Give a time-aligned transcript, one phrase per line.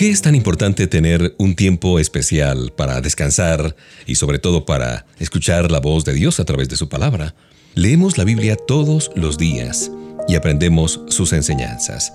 [0.00, 5.70] Qué es tan importante tener un tiempo especial para descansar y sobre todo para escuchar
[5.70, 7.34] la voz de Dios a través de su palabra?
[7.74, 9.92] Leemos la Biblia todos los días
[10.26, 12.14] y aprendemos sus enseñanzas.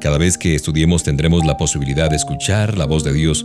[0.00, 3.44] Cada vez que estudiemos tendremos la posibilidad de escuchar la voz de Dios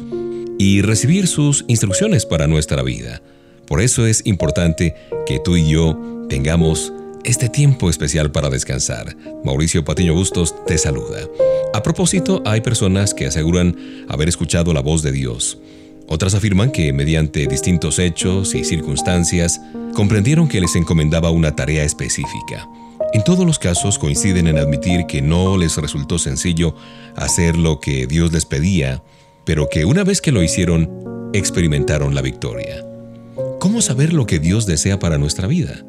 [0.57, 3.21] y recibir sus instrucciones para nuestra vida.
[3.67, 6.93] Por eso es importante que tú y yo tengamos
[7.23, 9.15] este tiempo especial para descansar.
[9.43, 11.19] Mauricio Patiño Bustos te saluda.
[11.73, 13.77] A propósito, hay personas que aseguran
[14.09, 15.57] haber escuchado la voz de Dios.
[16.07, 19.61] Otras afirman que mediante distintos hechos y circunstancias
[19.93, 22.67] comprendieron que les encomendaba una tarea específica.
[23.13, 26.75] En todos los casos coinciden en admitir que no les resultó sencillo
[27.15, 29.01] hacer lo que Dios les pedía,
[29.45, 32.83] pero que una vez que lo hicieron, experimentaron la victoria.
[33.59, 35.85] ¿Cómo saber lo que Dios desea para nuestra vida?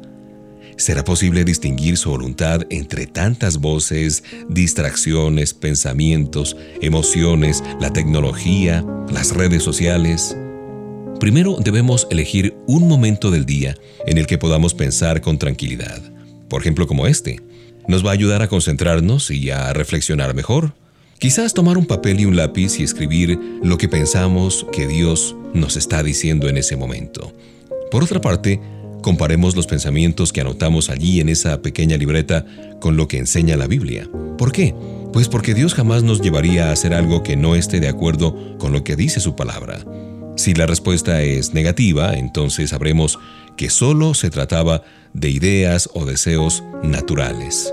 [0.77, 9.63] ¿Será posible distinguir su voluntad entre tantas voces, distracciones, pensamientos, emociones, la tecnología, las redes
[9.63, 10.35] sociales?
[11.17, 16.01] Primero debemos elegir un momento del día en el que podamos pensar con tranquilidad.
[16.49, 17.39] Por ejemplo, como este.
[17.87, 20.73] Nos va a ayudar a concentrarnos y a reflexionar mejor.
[21.19, 25.77] Quizás tomar un papel y un lápiz y escribir lo que pensamos que Dios nos
[25.77, 27.31] está diciendo en ese momento.
[27.91, 28.59] Por otra parte,
[29.05, 32.43] Comparemos los pensamientos que anotamos allí en esa pequeña libreta
[32.81, 34.09] con lo que enseña la Biblia.
[34.35, 34.73] ¿Por qué?
[35.13, 38.71] Pues porque Dios jamás nos llevaría a hacer algo que no esté de acuerdo con
[38.71, 39.77] lo que dice su palabra.
[40.37, 43.19] Si la respuesta es negativa, entonces sabremos
[43.57, 44.81] que solo se trataba
[45.13, 47.71] de ideas o deseos naturales.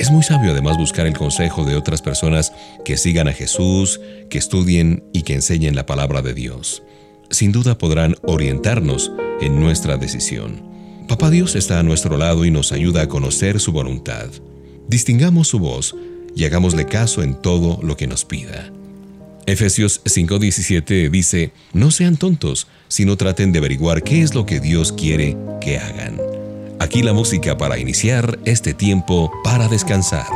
[0.00, 2.52] Es muy sabio además buscar el consejo de otras personas
[2.84, 4.00] que sigan a Jesús,
[4.30, 6.82] que estudien y que enseñen la palabra de Dios.
[7.30, 10.71] Sin duda podrán orientarnos en nuestra decisión.
[11.08, 14.28] Papá Dios está a nuestro lado y nos ayuda a conocer su voluntad.
[14.88, 15.94] Distingamos su voz
[16.34, 18.72] y hagámosle caso en todo lo que nos pida.
[19.46, 24.92] Efesios 5:17 dice, no sean tontos, sino traten de averiguar qué es lo que Dios
[24.92, 26.20] quiere que hagan.
[26.78, 30.26] Aquí la música para iniciar este tiempo para descansar.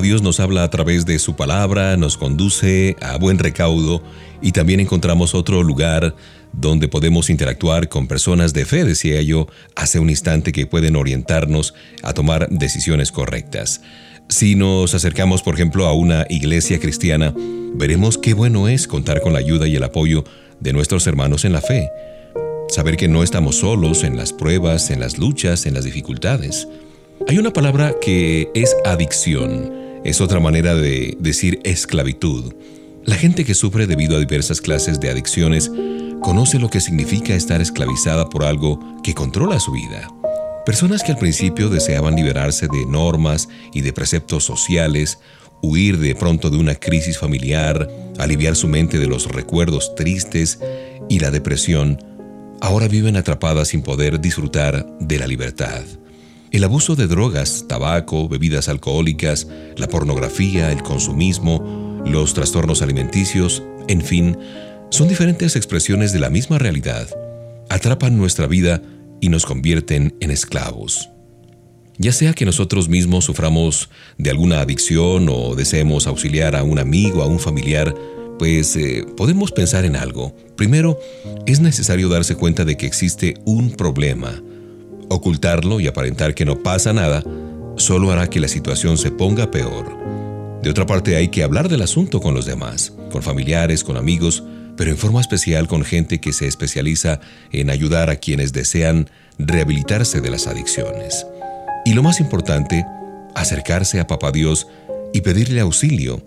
[0.00, 4.02] Dios nos habla a través de su palabra, nos conduce a buen recaudo
[4.40, 6.14] y también encontramos otro lugar
[6.52, 11.74] donde podemos interactuar con personas de fe, decía yo hace un instante, que pueden orientarnos
[12.02, 13.80] a tomar decisiones correctas.
[14.28, 17.34] Si nos acercamos, por ejemplo, a una iglesia cristiana,
[17.74, 20.24] veremos qué bueno es contar con la ayuda y el apoyo
[20.60, 21.88] de nuestros hermanos en la fe.
[22.68, 26.68] Saber que no estamos solos en las pruebas, en las luchas, en las dificultades.
[27.26, 29.72] Hay una palabra que es adicción,
[30.04, 32.54] es otra manera de decir esclavitud.
[33.04, 35.70] La gente que sufre debido a diversas clases de adicciones
[36.22, 40.08] conoce lo que significa estar esclavizada por algo que controla su vida.
[40.64, 45.18] Personas que al principio deseaban liberarse de normas y de preceptos sociales,
[45.60, 50.60] huir de pronto de una crisis familiar, aliviar su mente de los recuerdos tristes
[51.08, 51.98] y la depresión,
[52.60, 55.82] ahora viven atrapadas sin poder disfrutar de la libertad.
[56.50, 64.00] El abuso de drogas, tabaco, bebidas alcohólicas, la pornografía, el consumismo, los trastornos alimenticios, en
[64.00, 64.38] fin,
[64.90, 67.06] son diferentes expresiones de la misma realidad.
[67.68, 68.80] Atrapan nuestra vida
[69.20, 71.10] y nos convierten en esclavos.
[71.98, 77.22] Ya sea que nosotros mismos suframos de alguna adicción o deseemos auxiliar a un amigo,
[77.22, 77.94] a un familiar,
[78.38, 80.34] pues eh, podemos pensar en algo.
[80.56, 80.98] Primero,
[81.46, 84.40] es necesario darse cuenta de que existe un problema,
[85.10, 87.22] Ocultarlo y aparentar que no pasa nada
[87.76, 89.96] solo hará que la situación se ponga peor.
[90.62, 94.42] De otra parte, hay que hablar del asunto con los demás, con familiares, con amigos,
[94.76, 97.20] pero en forma especial con gente que se especializa
[97.52, 101.26] en ayudar a quienes desean rehabilitarse de las adicciones.
[101.84, 102.84] Y lo más importante,
[103.34, 104.66] acercarse a Papá Dios
[105.12, 106.22] y pedirle auxilio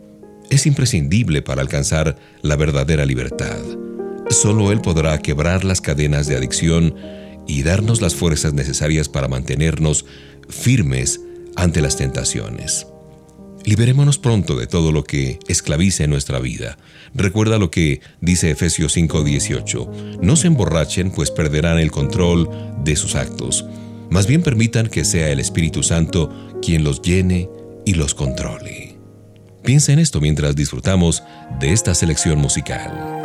[0.50, 3.60] es imprescindible para alcanzar la verdadera libertad.
[4.30, 6.96] Solo Él podrá quebrar las cadenas de adicción
[7.48, 10.06] y darnos las fuerzas necesarias para mantenernos
[10.50, 11.22] firmes
[11.56, 12.88] ante las tentaciones.
[13.64, 16.78] Liberémonos pronto de todo lo que esclavice nuestra vida.
[17.14, 20.20] Recuerda lo que dice Efesios 5:18.
[20.22, 22.50] No se emborrachen, pues perderán el control
[22.84, 23.66] de sus actos.
[24.10, 27.50] Más bien permitan que sea el Espíritu Santo quien los llene
[27.86, 28.98] y los controle.
[29.64, 31.22] Piensa en esto mientras disfrutamos
[31.60, 33.21] de esta selección musical.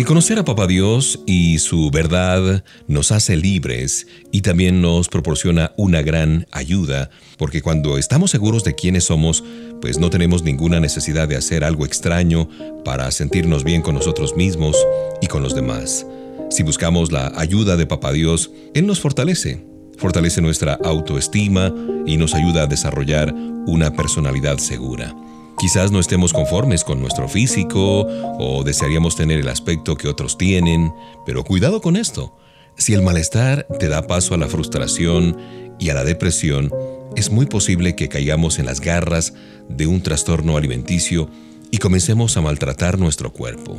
[0.00, 5.72] El conocer a Papá Dios y su verdad nos hace libres y también nos proporciona
[5.76, 9.44] una gran ayuda, porque cuando estamos seguros de quiénes somos,
[9.82, 12.48] pues no tenemos ninguna necesidad de hacer algo extraño
[12.82, 14.74] para sentirnos bien con nosotros mismos
[15.20, 16.06] y con los demás.
[16.48, 19.66] Si buscamos la ayuda de Papá Dios, Él nos fortalece,
[19.98, 21.74] fortalece nuestra autoestima
[22.06, 23.34] y nos ayuda a desarrollar
[23.66, 25.14] una personalidad segura.
[25.60, 28.06] Quizás no estemos conformes con nuestro físico
[28.38, 30.90] o desearíamos tener el aspecto que otros tienen,
[31.26, 32.34] pero cuidado con esto.
[32.78, 35.36] Si el malestar te da paso a la frustración
[35.78, 36.72] y a la depresión,
[37.14, 39.34] es muy posible que caigamos en las garras
[39.68, 41.28] de un trastorno alimenticio
[41.70, 43.78] y comencemos a maltratar nuestro cuerpo.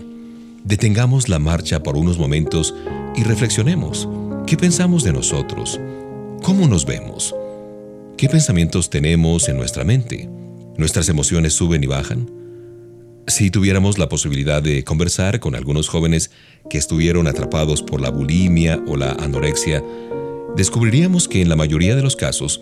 [0.64, 2.76] Detengamos la marcha por unos momentos
[3.16, 4.08] y reflexionemos.
[4.46, 5.80] ¿Qué pensamos de nosotros?
[6.44, 7.34] ¿Cómo nos vemos?
[8.18, 10.30] ¿Qué pensamientos tenemos en nuestra mente?
[10.78, 12.30] ¿Nuestras emociones suben y bajan?
[13.28, 16.32] Si tuviéramos la posibilidad de conversar con algunos jóvenes
[16.70, 19.84] que estuvieron atrapados por la bulimia o la anorexia,
[20.56, 22.62] descubriríamos que en la mayoría de los casos,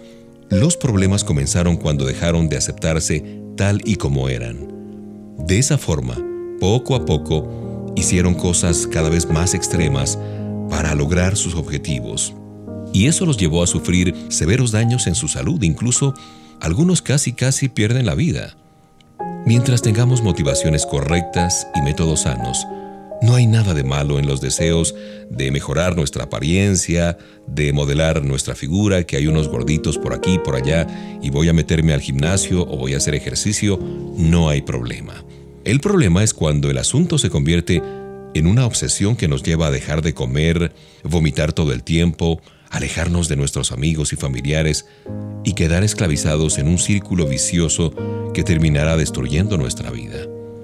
[0.50, 3.24] los problemas comenzaron cuando dejaron de aceptarse
[3.56, 4.68] tal y como eran.
[5.38, 6.18] De esa forma,
[6.60, 10.20] poco a poco, hicieron cosas cada vez más extremas
[10.70, 12.34] para lograr sus objetivos.
[12.94, 16.14] Y eso los llevó a sufrir severos daños en su salud, incluso
[16.62, 18.56] algunos casi casi pierden la vida.
[19.46, 22.68] Mientras tengamos motivaciones correctas y métodos sanos,
[23.22, 24.96] no hay nada de malo en los deseos
[25.30, 27.18] de mejorar nuestra apariencia,
[27.48, 30.88] de modelar nuestra figura, que hay unos gorditos por aquí, por allá,
[31.22, 33.80] y voy a meterme al gimnasio o voy a hacer ejercicio,
[34.18, 35.26] no hay problema.
[35.66, 37.84] El problema es cuando el asunto se convierte
[38.34, 43.28] en una obsesión que nos lleva a dejar de comer, vomitar todo el tiempo, alejarnos
[43.28, 44.86] de nuestros amigos y familiares
[45.44, 47.94] y quedar esclavizados en un círculo vicioso
[48.34, 50.18] que terminará destruyendo nuestra vida.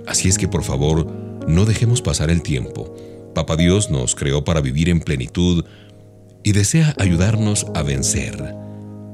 [0.08, 1.08] Así es que por favor,
[1.48, 2.96] no dejemos pasar el tiempo.
[3.34, 5.66] Papá Dios nos creó para vivir en plenitud
[6.44, 8.56] y desea ayudarnos a vencer.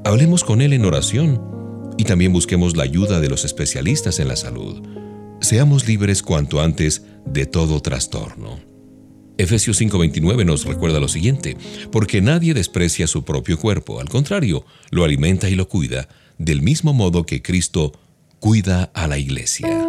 [0.04, 1.40] Hablemos con Él en oración
[1.96, 4.82] y también busquemos la ayuda de los especialistas en la salud.
[5.40, 8.71] Seamos libres cuanto antes de todo trastorno.
[9.38, 11.56] Efesios 5:29 nos recuerda lo siguiente,
[11.90, 16.92] porque nadie desprecia su propio cuerpo, al contrario, lo alimenta y lo cuida, del mismo
[16.92, 17.92] modo que Cristo
[18.40, 19.86] cuida a la iglesia.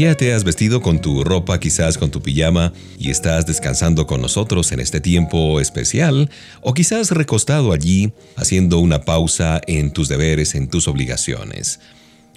[0.00, 4.22] Ya te has vestido con tu ropa, quizás con tu pijama, y estás descansando con
[4.22, 6.30] nosotros en este tiempo especial,
[6.62, 11.80] o quizás recostado allí, haciendo una pausa en tus deberes, en tus obligaciones.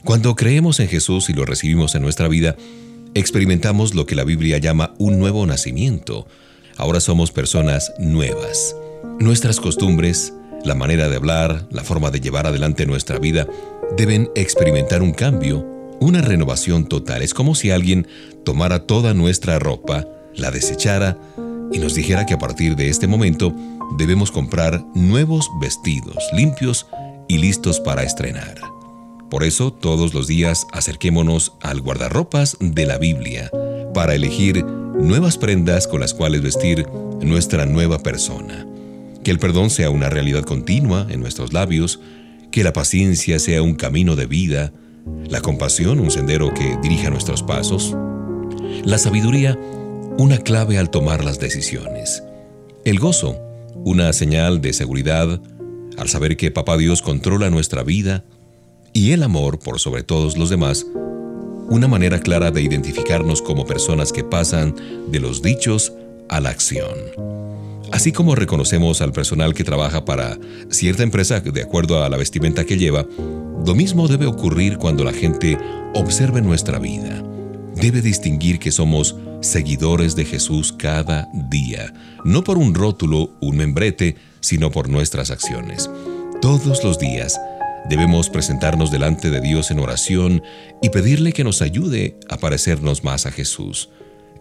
[0.04, 2.58] Cuando creemos en Jesús y lo recibimos en nuestra vida,
[3.14, 6.28] experimentamos lo que la Biblia llama un nuevo nacimiento.
[6.76, 8.76] Ahora somos personas nuevas.
[9.20, 10.34] Nuestras costumbres,
[10.66, 13.48] la manera de hablar, la forma de llevar adelante nuestra vida,
[13.96, 15.73] deben experimentar un cambio
[16.04, 17.22] una renovación total.
[17.22, 18.08] Es como si alguien
[18.44, 21.18] tomara toda nuestra ropa, la desechara
[21.72, 23.56] y nos dijera que a partir de este momento
[23.98, 26.88] debemos comprar nuevos vestidos limpios
[27.28, 28.56] y listos para estrenar.
[29.30, 33.50] Por eso todos los días acerquémonos al guardarropas de la Biblia
[33.94, 36.86] para elegir nuevas prendas con las cuales vestir
[37.22, 38.68] nuestra nueva persona.
[39.24, 42.00] Que el perdón sea una realidad continua en nuestros labios,
[42.52, 44.74] que la paciencia sea un camino de vida,
[45.06, 47.96] la compasión un sendero que dirija nuestros pasos,
[48.84, 49.58] la sabiduría
[50.18, 52.24] una clave al tomar las decisiones,
[52.86, 53.38] el gozo
[53.86, 55.42] una señal de seguridad
[55.98, 58.24] al saber que Papá Dios controla nuestra vida
[58.94, 60.86] y el amor por sobre todos los demás,
[61.70, 64.76] una manera clara de identificarnos como personas que pasan
[65.10, 65.94] de los dichos
[66.30, 67.53] a la acción.
[67.94, 70.40] Así como reconocemos al personal que trabaja para
[70.72, 73.06] cierta empresa de acuerdo a la vestimenta que lleva,
[73.68, 75.60] lo mismo debe ocurrir cuando la gente
[75.94, 77.24] observe nuestra vida.
[77.76, 81.94] Debe distinguir que somos seguidores de Jesús cada día,
[82.26, 85.88] no por un rótulo, un membrete, sino por nuestras acciones.
[86.42, 87.40] Todos los días
[87.92, 90.42] debemos presentarnos delante de Dios en oración
[90.82, 93.92] y pedirle que nos ayude a parecernos más a Jesús.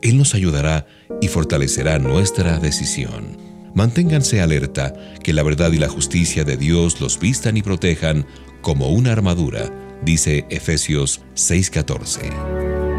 [0.03, 0.87] Él nos ayudará
[1.21, 3.39] y fortalecerá nuestra decisión.
[3.75, 4.93] Manténganse alerta,
[5.23, 8.27] que la verdad y la justicia de Dios los vistan y protejan
[8.61, 9.71] como una armadura,
[10.03, 12.92] dice Efesios 6:14.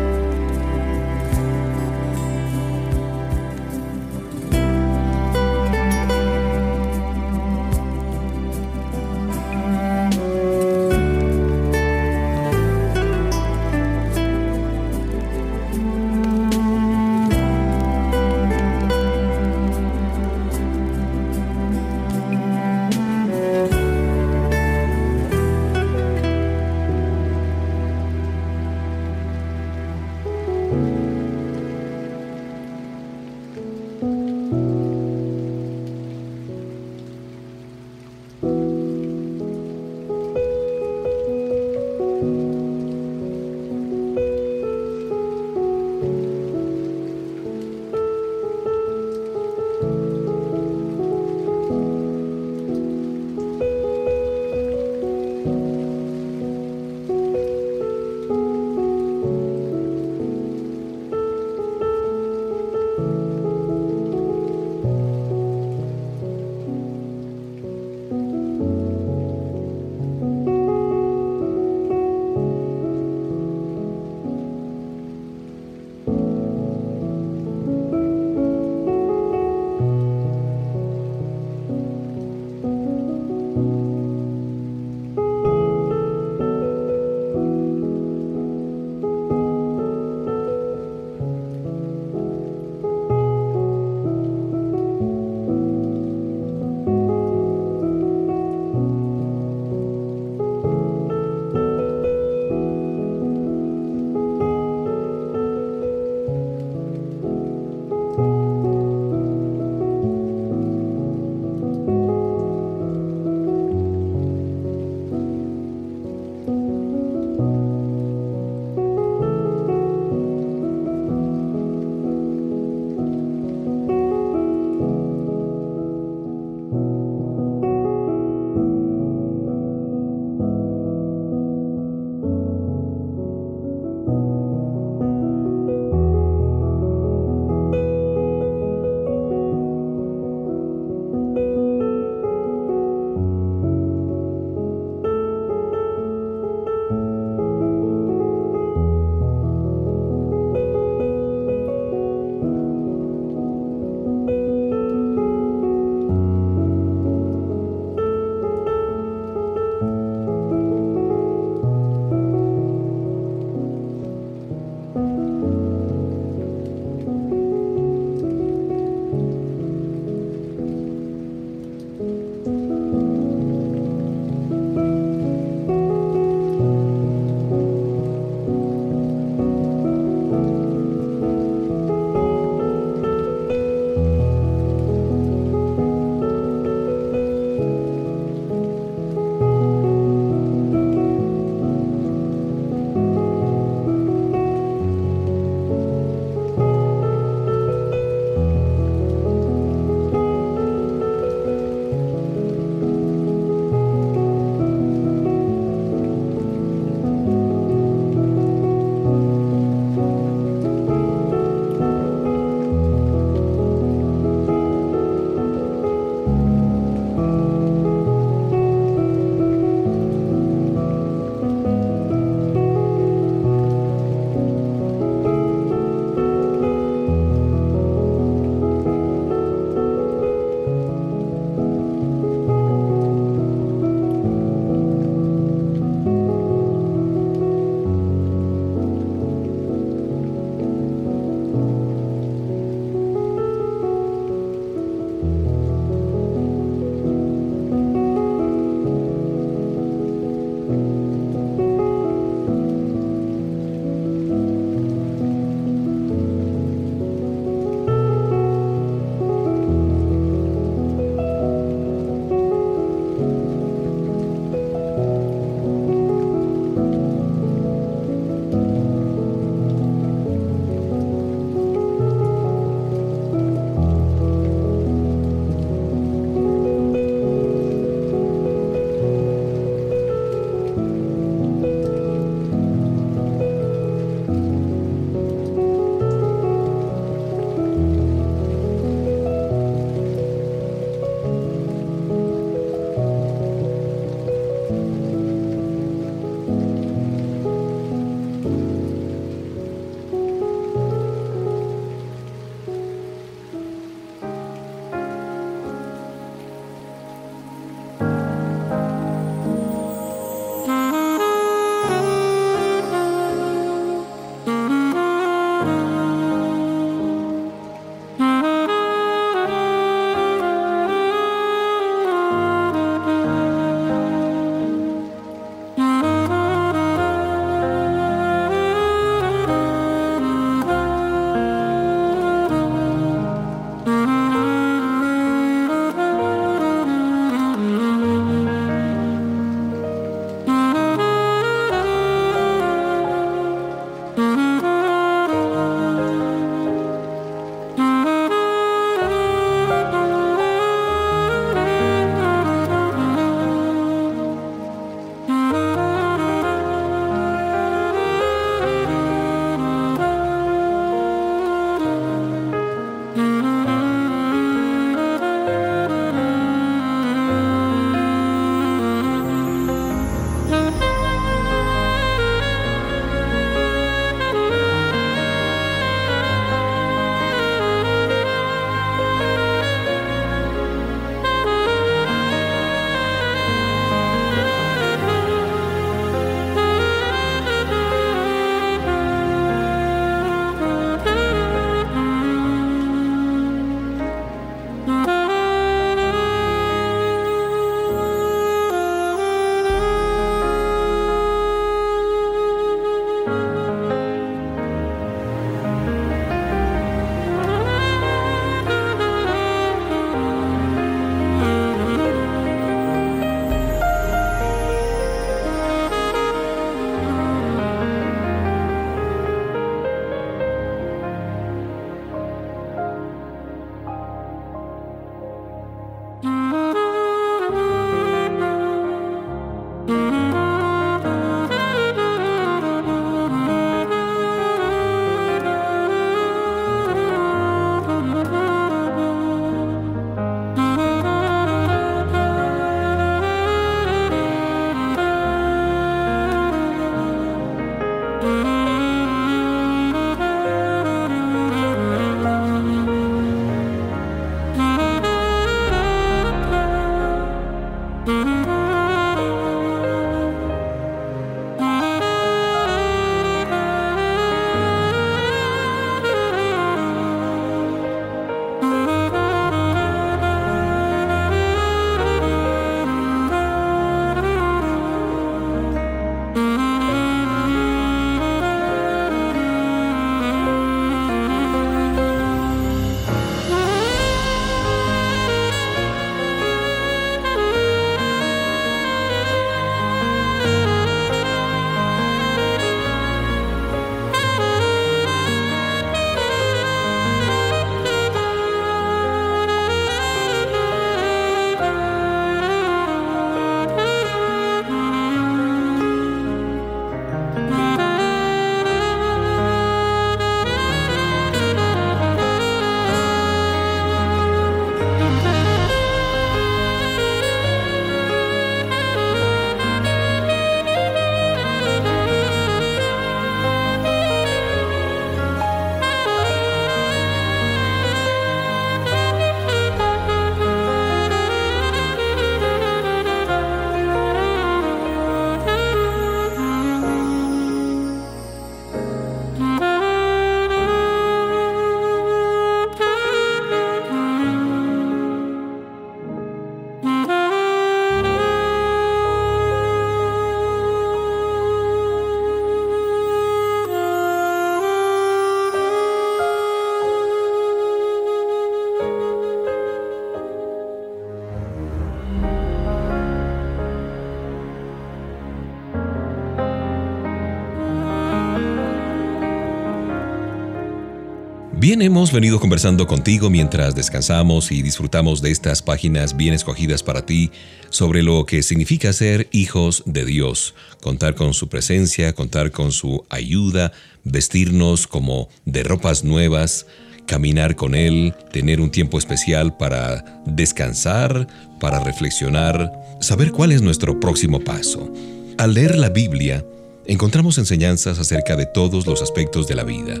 [571.78, 577.30] Hemos venido conversando contigo mientras descansamos y disfrutamos de estas páginas bien escogidas para ti
[577.68, 583.04] sobre lo que significa ser hijos de Dios, contar con su presencia, contar con su
[583.10, 583.72] ayuda,
[584.04, 586.66] vestirnos como de ropas nuevas,
[587.06, 591.26] caminar con Él, tener un tiempo especial para descansar,
[591.60, 592.72] para reflexionar,
[593.02, 594.90] saber cuál es nuestro próximo paso.
[595.36, 596.42] Al leer la Biblia,
[596.88, 600.00] encontramos enseñanzas acerca de todos los aspectos de la vida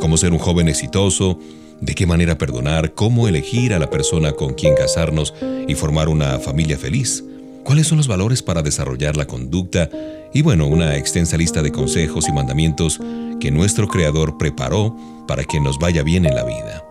[0.00, 1.38] cómo ser un joven exitoso,
[1.80, 5.34] de qué manera perdonar, cómo elegir a la persona con quien casarnos
[5.66, 7.24] y formar una familia feliz,
[7.64, 9.90] cuáles son los valores para desarrollar la conducta
[10.32, 13.00] y bueno, una extensa lista de consejos y mandamientos
[13.40, 16.84] que nuestro Creador preparó para que nos vaya bien en la vida.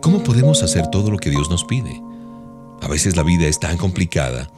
[0.00, 2.00] ¿Cómo podemos hacer todo lo que Dios nos pide?
[2.80, 4.50] A veces la vida es tan complicada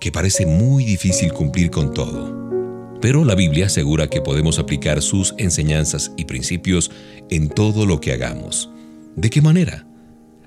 [0.00, 2.63] que parece muy difícil cumplir con todo
[3.04, 6.90] pero la Biblia asegura que podemos aplicar sus enseñanzas y principios
[7.28, 8.70] en todo lo que hagamos.
[9.14, 9.86] ¿De qué manera?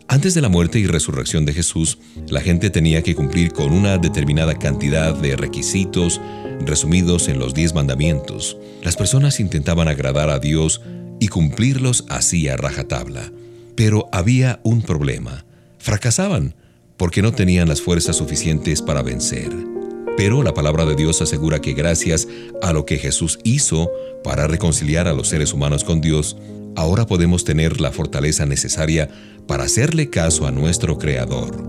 [0.07, 3.99] Antes de la muerte y resurrección de Jesús, la gente tenía que cumplir con una
[3.99, 6.19] determinada cantidad de requisitos
[6.61, 8.57] resumidos en los diez mandamientos.
[8.81, 10.81] Las personas intentaban agradar a Dios
[11.19, 13.31] y cumplirlos así a rajatabla.
[13.75, 15.45] Pero había un problema.
[15.77, 16.55] Fracasaban
[16.97, 19.76] porque no tenían las fuerzas suficientes para vencer.
[20.17, 22.27] Pero la palabra de Dios asegura que gracias
[22.63, 23.91] a lo que Jesús hizo
[24.23, 26.35] para reconciliar a los seres humanos con Dios,
[26.75, 29.09] ahora podemos tener la fortaleza necesaria
[29.45, 31.63] para hacerle caso a nuestro Creador.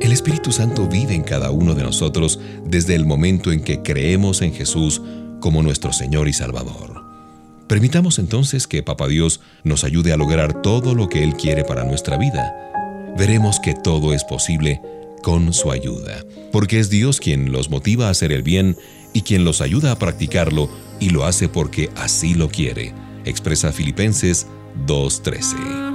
[0.00, 4.40] El Espíritu Santo vive en cada uno de nosotros desde el momento en que creemos
[4.40, 5.02] en Jesús
[5.40, 7.04] como nuestro Señor y Salvador.
[7.68, 11.84] Permitamos entonces que Papa Dios nos ayude a lograr todo lo que Él quiere para
[11.84, 12.54] nuestra vida.
[13.18, 14.80] Veremos que todo es posible
[15.24, 16.22] con su ayuda,
[16.52, 18.76] porque es Dios quien los motiva a hacer el bien
[19.14, 20.68] y quien los ayuda a practicarlo
[21.00, 22.92] y lo hace porque así lo quiere,
[23.24, 24.46] expresa Filipenses
[24.86, 25.94] 2.13.